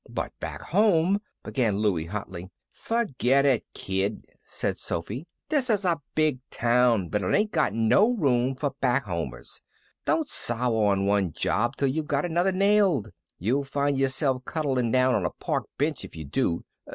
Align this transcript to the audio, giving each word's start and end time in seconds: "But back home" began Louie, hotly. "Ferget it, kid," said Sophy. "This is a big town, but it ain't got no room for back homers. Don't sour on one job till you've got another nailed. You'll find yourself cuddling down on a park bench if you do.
"But 0.09 0.31
back 0.39 0.63
home" 0.63 1.21
began 1.45 1.77
Louie, 1.77 2.05
hotly. 2.05 2.49
"Ferget 2.73 3.45
it, 3.45 3.65
kid," 3.75 4.25
said 4.41 4.77
Sophy. 4.77 5.27
"This 5.49 5.69
is 5.69 5.85
a 5.85 6.01
big 6.15 6.39
town, 6.49 7.09
but 7.09 7.21
it 7.21 7.35
ain't 7.35 7.51
got 7.51 7.75
no 7.75 8.09
room 8.15 8.55
for 8.55 8.71
back 8.81 9.03
homers. 9.03 9.61
Don't 10.07 10.27
sour 10.27 10.89
on 10.91 11.05
one 11.05 11.33
job 11.33 11.75
till 11.75 11.89
you've 11.89 12.07
got 12.07 12.25
another 12.25 12.51
nailed. 12.51 13.11
You'll 13.37 13.63
find 13.63 13.95
yourself 13.95 14.43
cuddling 14.43 14.89
down 14.91 15.13
on 15.13 15.23
a 15.23 15.29
park 15.29 15.65
bench 15.77 16.03
if 16.03 16.15
you 16.15 16.25
do. 16.25 16.63